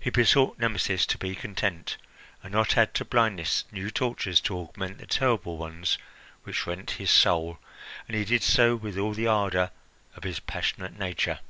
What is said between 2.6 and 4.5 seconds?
add to blindness new tortures